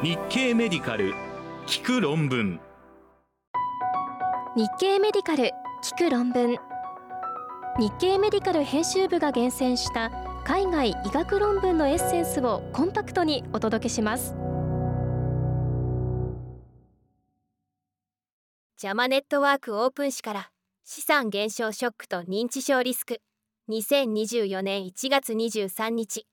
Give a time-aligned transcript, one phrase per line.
[0.00, 1.12] 日経メディカル
[1.66, 2.60] 聞く論文。
[4.54, 5.50] 日経メディカル
[5.82, 6.56] 聞く論文。
[7.80, 10.12] 日経メディカル編集部が厳選した
[10.44, 14.36] 海外医学論文のエッセンスをコンパクトにお届けします。
[18.76, 20.50] ジャマネットワークオープン誌から
[20.84, 23.20] 資産減少ショックと認知症リスク。
[23.68, 26.24] 2024年1月23日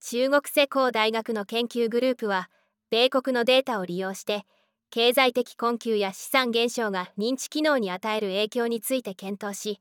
[0.00, 2.48] 中国世耕大学の研究グループは
[2.90, 4.44] 米国のデータを利用して
[4.90, 9.80] 経済的困窮や資産減少が認知機能に与える影響について検討し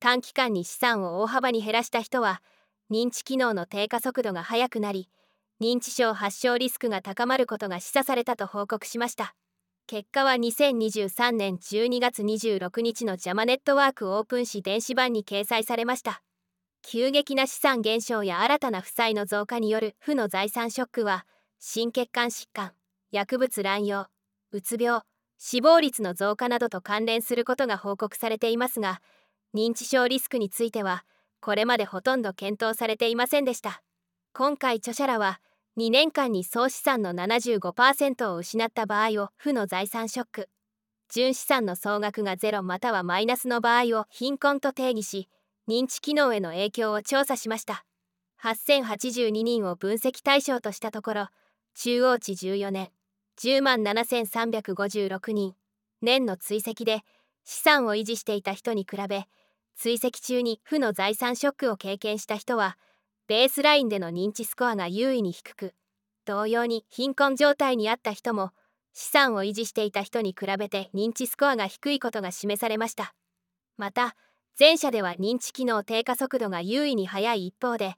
[0.00, 2.42] 短期間に資産を大幅に減らした人は
[2.90, 5.08] 認知機能の低下速度が速くなり
[5.60, 9.34] 認知症発症リスクが高まることが示唆されたと報告しました。
[9.88, 16.22] 結果は2023年12月26日のジャマネットワークオープン誌電子版に掲載されました。
[16.82, 21.26] 急激な資産減少や新たな負債の増加による負の財産ショックは
[21.60, 22.72] 心血管疾患
[23.10, 24.06] 薬物乱用
[24.52, 25.02] うつ病
[25.38, 29.00] 死亡率の増加などと関連することが報告されていますが
[29.54, 31.04] 認知症リスクについては
[31.40, 33.82] これまでほとんど検討されていませんでした。
[34.32, 35.40] 今回著者らは
[35.76, 40.48] 2年間に総資産の75%を失った場合を負の財産ショック
[41.08, 45.28] 純資産の総額がゼロまたはマイナスの場合を貧困と定義し
[45.68, 47.84] 認知機能への影響を調査しました。
[48.42, 51.28] 8082人を分析対象としたところ
[51.80, 52.88] 中央値14年
[53.40, 55.54] 10万7356人。
[56.02, 57.02] 年の追跡で
[57.44, 59.28] 資産を維持していた人に比べ
[59.76, 62.76] 追跡中に負の財産ショックを経験した人は
[63.28, 65.76] ベースラインでの認知スコアが優位に低く
[66.24, 68.50] 同様に貧困状態にあった人も
[68.92, 73.14] 資産を維持していた人に比べて認知スコアが低いことが示されました。
[73.76, 74.16] また
[74.58, 77.94] 前者では認知機能低下速度が優位に速い一方で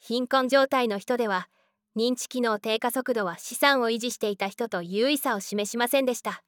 [0.00, 1.48] 貧困状態の人では
[1.96, 6.42] 認知機能低下速度は資産を維持していた人と優位さを示しませんでした。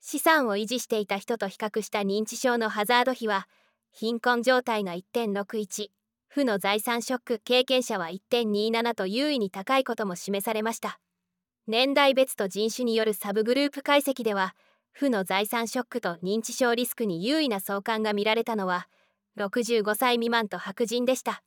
[0.00, 3.48] 資産を維持していた人と比較した認知症のハザード比は
[3.92, 5.88] 貧困状態が1.61
[6.28, 11.00] 負の財産ショック経験者は1.27と優位に高いことも示されました。
[11.66, 14.54] 年代別と人種によるサブグループ解析では
[14.92, 18.88] 負の財産ショックと認知症リスクに優位な相関が見られたのは
[19.36, 21.42] 65歳未満と白人でした。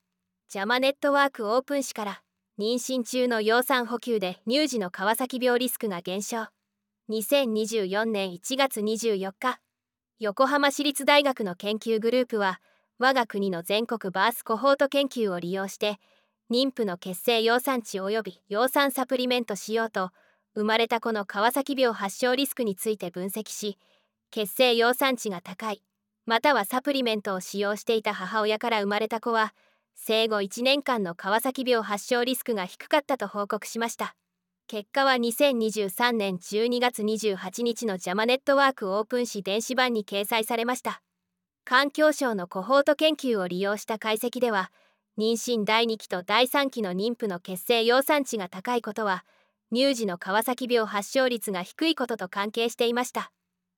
[0.48, 2.22] ジャマネットワークオープン誌から
[2.62, 6.46] 妊娠中の養蚕補給で乳児の川崎病リスクが減少。
[7.10, 9.60] 2024年1月24日
[10.20, 12.62] 横浜市立大学の研究グループは
[13.00, 15.98] 我が国の全国バースコホート研究を利用して
[16.52, 20.12] 妊婦の血清養蚕地及び養蚕サプリメントしようと
[20.54, 23.80] 生まれた子の川崎病発症リスクについて分析し
[24.30, 25.82] 血清養蚕地が高い
[26.28, 29.56] またはサプリメントを使用していた母親から生まれた子は
[29.96, 34.16] 生後1年間の川崎病発症リスクが低かったと報告しました。
[34.68, 41.02] 結果は2023年12月28日のジャマネットワークオープン誌電子版に掲載されました。
[41.66, 44.72] 環境省のコホート研究を利用した解析では
[45.18, 49.26] 妊娠第2期と第3期の妊婦の血清養蚕値が高いことは
[49.74, 53.32] 乳児の川崎病発症率が低いことと関係していました。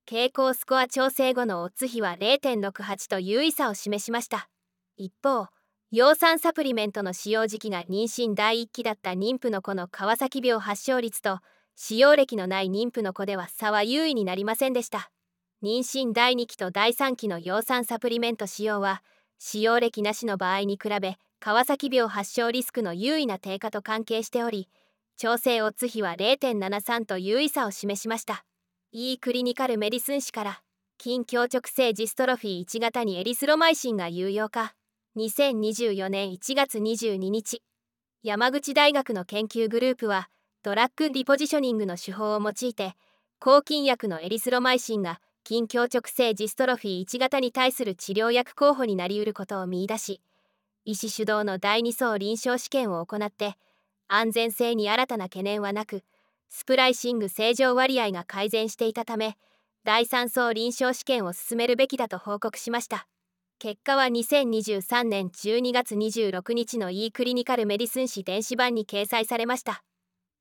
[0.07, 4.49] 傾向スコア調整後のオッズ比は0.68と優位さを示しました。
[4.97, 5.47] 一方
[5.95, 11.37] 養蚕サプリメントの使用時期が妊娠第1期だった妊婦の子の川崎病発症率と
[11.75, 15.11] 使用歴のない妊婦の子では差は優位になりませんでした。
[15.61, 19.03] 妊娠第2期と第3期の養蚕サプリメント使用は
[19.37, 24.69] 使用歴なしの場合に比べ川崎病発症リスクの優位な低下と関係しており
[25.15, 28.45] 調整オッズ比は0.73と優位さを示しました。
[28.93, 30.61] E クリニカルメディスン誌から
[30.99, 34.73] 筋強直性ジストロフィー1型にエリスロマイシンが有用か
[35.15, 37.61] 2024年1月22日。
[38.23, 40.27] 山口大学の研究グループは
[40.63, 42.95] ドラッグリポジショニングの手法を用いて
[43.39, 50.21] 抗菌薬のエリスロマイシンが筋強直性ジストロフィー1型に対する治療薬候補になりうることを見出し
[50.83, 53.55] 医師主導の第2層臨床試験を行って
[54.07, 56.03] 安全性に新たな懸念はなく
[56.49, 59.37] スプライシング正常割合が改善していたため
[59.83, 63.05] 第3層臨床試験を進めるべきだと報告しました。
[63.63, 69.85] 結果は2023年12月26日の e クリニカルメディスン誌電子版に掲載されました。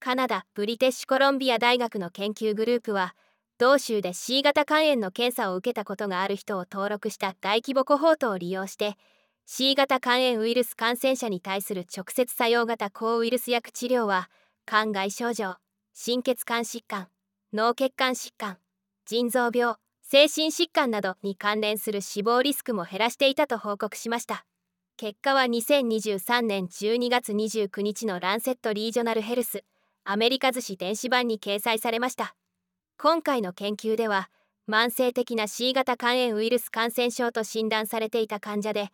[0.02, 3.16] カナダブリテッシュコロンビア大学の研究グループは
[3.58, 8.98] 同州で C 型肝炎の検査を受けたことがある人を登録した大規模コホートを利用して
[9.46, 14.30] C 型肝炎ウイルス感染者に対する直接作用型抗ウイルス薬治療は
[14.66, 15.56] 肝外症状
[15.94, 17.08] 心血管疾患
[17.54, 18.58] 脳血管疾患
[19.06, 19.76] 腎臓病
[20.16, 24.46] 精神疾患などに関連する死亡リスクも減らしていたと報告しました。
[24.96, 29.66] 結果は2023年12月29日のランセット・リージョナル・ヘルス
[30.06, 32.34] アメリカ図紙電子版に掲載されました。
[32.98, 34.30] 今回の研究では
[34.70, 38.92] 慢性的な C 型肝炎ウイルス感染症と診断されていた患者で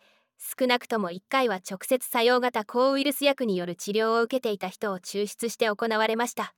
[0.58, 6.52] 少なくとも1回は直接作用型抗ウイルス薬による治療を受けていた人を抽出して行われました。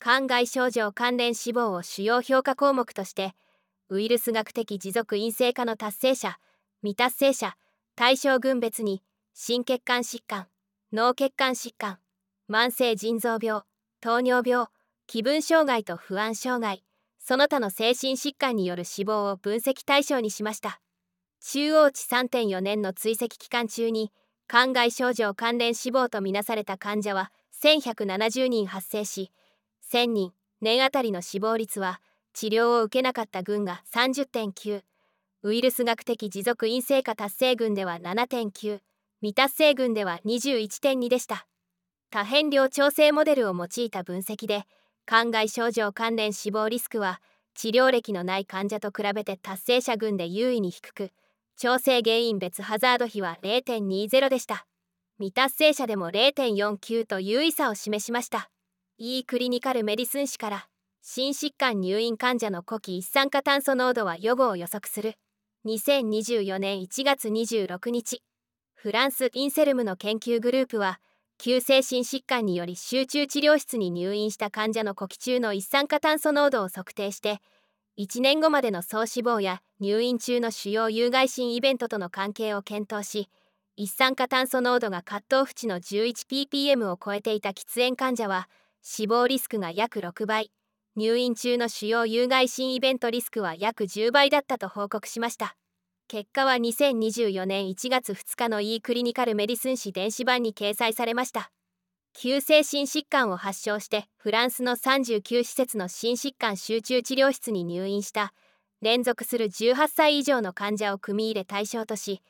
[0.00, 3.34] 肝外症状関連死亡を主要評価項目として
[3.90, 6.38] ウイルス学的持続陰性化の達成者
[6.82, 7.56] 未達成者
[7.96, 9.02] 対象群別に
[9.34, 10.46] 心血管疾患
[10.92, 11.98] 脳血管疾患
[12.48, 13.62] 慢性腎臓病
[14.00, 14.66] 糖尿病
[15.06, 16.84] 気分障害と不安障害
[17.18, 20.82] その他の精神疾患による死亡を分析対象にしました。
[21.40, 24.12] 中央値3.4年の追跡期間中に
[24.48, 27.32] 肝外症状関連死亡とみなされた患者は
[27.62, 29.30] 1170人発生し
[29.90, 30.32] 1000人
[30.62, 32.00] 年あたりの死亡率は
[32.34, 34.82] 治療を受けなかった群が30.9
[35.44, 38.80] ウイルス学的持続陰性化達成群では7.9
[39.20, 41.46] 未達成群では21.2でした。
[42.10, 44.64] 多変量調整モデルを用いた分析で
[45.06, 47.20] 肝外症状関連死亡リスクは
[47.54, 51.10] 治療歴のない患者と比べて達成者群で優位に低く
[51.56, 54.66] 調整原因別ハザード比は0.20でした。
[55.18, 58.50] 未達成者でも0.49と優位さを示しました。
[58.98, 60.68] E クリニカルメディスン誌から
[61.06, 65.16] 心疾患入院患者の呼気一酸化炭素濃度は予後を予測する。
[65.66, 68.22] 2024年1月26日
[68.72, 71.00] フランス・インセルムの研究グループは
[71.36, 77.42] 急性心疾患により集中治療室に入院した患者の呼気中の一酸化炭素濃度を測定して
[77.98, 83.28] 1年後までの総死亡や入院中の主要有害心イベントとの関係を検討し
[83.76, 88.48] 一酸化炭素濃度がカットオフ値の 11ppm を超えていた喫煙患者は
[88.80, 90.50] 死亡リスクが約6倍。
[90.96, 95.56] 入院中の主要有害心イベントリスクは約10倍だったと報告しました。
[96.06, 101.50] 結果は2024年1月2日の E クリニカルメディスン誌電子版に掲載されました。
[102.12, 108.32] 急性心疾患を発症してフランスの39施設の心疾患集中治療室に入院した。
[108.84, 112.20] 連続する18歳以上の患者を組み入れ対象とし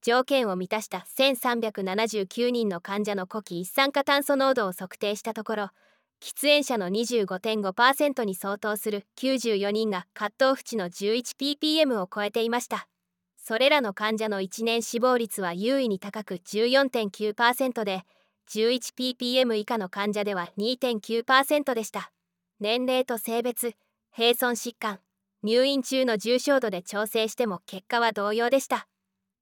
[0.00, 5.70] 条件を満たした1379人の患者の呼気一酸化炭素濃度を測定したところ
[6.24, 12.88] 喫煙者の25.5%に相当する94人がカットオフ値の 11ppm を超えていました。
[13.36, 18.04] それらの患者の1年死亡率は優位に高く14.9%で
[18.48, 22.10] 11ppm 以下の患者では2.9%でした。
[22.58, 23.74] 年齢と性別
[24.16, 25.00] 並存疾患
[25.42, 28.88] 入院中の重症度で調整しても結果は同様でした。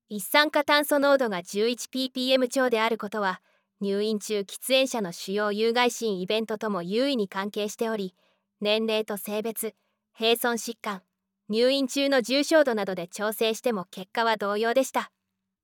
[0.08, 3.40] 一酸化炭素濃度が 11ppm 超であることは
[3.82, 8.14] 入院中喫煙者の主要有害心イベントとも優位に関係しており
[8.60, 9.74] 年齢と性別
[10.18, 11.02] 並存疾患
[11.48, 15.10] 入院中の重症度などで調整しても結果は同様でした。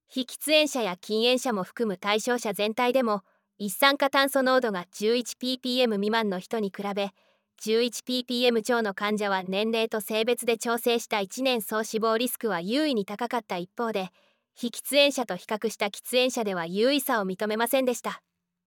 [0.09, 3.23] 非喫煙者や禁煙者も含む対象者全体でも
[3.57, 7.11] 一酸化炭素濃度が 11ppm 未満の人に比べ
[7.63, 14.11] 11ppm 超の患者は年齢と性別で調整した1年総死亡リスクは優位に高かった一方で
[14.61, 18.23] 非喫煙者と比較した喫煙者では優位さを認めませんでした。